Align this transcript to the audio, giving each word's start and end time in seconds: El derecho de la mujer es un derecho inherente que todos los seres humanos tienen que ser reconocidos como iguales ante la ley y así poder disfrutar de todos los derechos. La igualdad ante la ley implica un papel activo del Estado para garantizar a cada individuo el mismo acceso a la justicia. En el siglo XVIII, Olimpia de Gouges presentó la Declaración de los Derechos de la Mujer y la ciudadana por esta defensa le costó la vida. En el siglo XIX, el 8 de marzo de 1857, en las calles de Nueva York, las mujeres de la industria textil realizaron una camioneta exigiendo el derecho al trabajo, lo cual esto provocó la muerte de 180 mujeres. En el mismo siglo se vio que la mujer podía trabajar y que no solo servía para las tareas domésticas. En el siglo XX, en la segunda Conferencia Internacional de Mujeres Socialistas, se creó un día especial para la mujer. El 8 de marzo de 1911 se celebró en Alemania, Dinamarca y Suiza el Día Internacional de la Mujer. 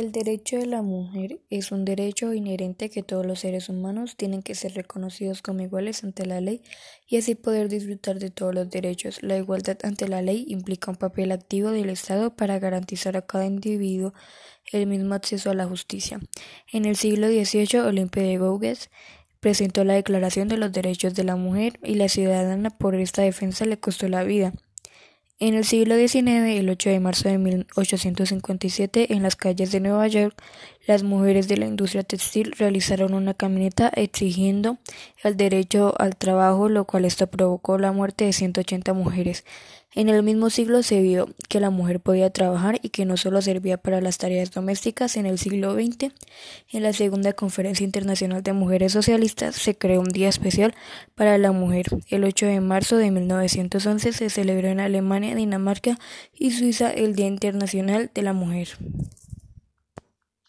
El 0.00 0.12
derecho 0.12 0.56
de 0.56 0.64
la 0.64 0.80
mujer 0.80 1.40
es 1.50 1.72
un 1.72 1.84
derecho 1.84 2.32
inherente 2.32 2.88
que 2.88 3.02
todos 3.02 3.26
los 3.26 3.40
seres 3.40 3.68
humanos 3.68 4.16
tienen 4.16 4.40
que 4.40 4.54
ser 4.54 4.72
reconocidos 4.72 5.42
como 5.42 5.60
iguales 5.60 6.04
ante 6.04 6.24
la 6.24 6.40
ley 6.40 6.62
y 7.06 7.18
así 7.18 7.34
poder 7.34 7.68
disfrutar 7.68 8.18
de 8.18 8.30
todos 8.30 8.54
los 8.54 8.70
derechos. 8.70 9.22
La 9.22 9.36
igualdad 9.36 9.76
ante 9.82 10.08
la 10.08 10.22
ley 10.22 10.46
implica 10.48 10.90
un 10.90 10.96
papel 10.96 11.32
activo 11.32 11.70
del 11.70 11.90
Estado 11.90 12.34
para 12.34 12.58
garantizar 12.58 13.14
a 13.18 13.26
cada 13.26 13.44
individuo 13.44 14.14
el 14.72 14.86
mismo 14.86 15.12
acceso 15.12 15.50
a 15.50 15.54
la 15.54 15.66
justicia. 15.66 16.18
En 16.72 16.86
el 16.86 16.96
siglo 16.96 17.28
XVIII, 17.28 17.80
Olimpia 17.80 18.22
de 18.22 18.38
Gouges 18.38 18.88
presentó 19.40 19.84
la 19.84 19.92
Declaración 19.92 20.48
de 20.48 20.56
los 20.56 20.72
Derechos 20.72 21.14
de 21.14 21.24
la 21.24 21.36
Mujer 21.36 21.78
y 21.84 21.96
la 21.96 22.08
ciudadana 22.08 22.70
por 22.70 22.94
esta 22.94 23.20
defensa 23.20 23.66
le 23.66 23.78
costó 23.78 24.08
la 24.08 24.24
vida. 24.24 24.54
En 25.42 25.54
el 25.54 25.64
siglo 25.64 25.96
XIX, 25.96 26.58
el 26.58 26.68
8 26.68 26.90
de 26.90 27.00
marzo 27.00 27.30
de 27.30 27.38
1857, 27.38 29.14
en 29.14 29.22
las 29.22 29.36
calles 29.36 29.72
de 29.72 29.80
Nueva 29.80 30.06
York, 30.06 30.36
las 30.86 31.02
mujeres 31.02 31.46
de 31.48 31.56
la 31.56 31.66
industria 31.66 32.02
textil 32.02 32.52
realizaron 32.52 33.14
una 33.14 33.34
camioneta 33.34 33.90
exigiendo 33.94 34.78
el 35.22 35.36
derecho 35.36 35.94
al 35.98 36.16
trabajo, 36.16 36.68
lo 36.68 36.84
cual 36.84 37.04
esto 37.04 37.26
provocó 37.26 37.78
la 37.78 37.92
muerte 37.92 38.24
de 38.24 38.32
180 38.32 38.92
mujeres. 38.94 39.44
En 39.92 40.08
el 40.08 40.22
mismo 40.22 40.50
siglo 40.50 40.84
se 40.84 41.02
vio 41.02 41.28
que 41.48 41.58
la 41.58 41.70
mujer 41.70 41.98
podía 41.98 42.30
trabajar 42.30 42.78
y 42.80 42.90
que 42.90 43.04
no 43.04 43.16
solo 43.16 43.42
servía 43.42 43.76
para 43.76 44.00
las 44.00 44.18
tareas 44.18 44.52
domésticas. 44.52 45.16
En 45.16 45.26
el 45.26 45.36
siglo 45.36 45.74
XX, 45.74 46.12
en 46.70 46.82
la 46.84 46.92
segunda 46.92 47.32
Conferencia 47.32 47.82
Internacional 47.82 48.44
de 48.44 48.52
Mujeres 48.52 48.92
Socialistas, 48.92 49.56
se 49.56 49.76
creó 49.76 50.00
un 50.00 50.10
día 50.10 50.28
especial 50.28 50.74
para 51.16 51.38
la 51.38 51.50
mujer. 51.50 51.86
El 52.08 52.22
8 52.22 52.46
de 52.46 52.60
marzo 52.60 52.98
de 52.98 53.10
1911 53.10 54.12
se 54.12 54.30
celebró 54.30 54.68
en 54.68 54.78
Alemania, 54.78 55.34
Dinamarca 55.34 55.98
y 56.38 56.52
Suiza 56.52 56.92
el 56.92 57.16
Día 57.16 57.26
Internacional 57.26 58.12
de 58.14 58.22
la 58.22 58.32
Mujer. 58.32 58.68